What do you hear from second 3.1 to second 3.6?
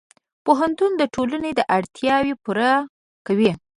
کوي.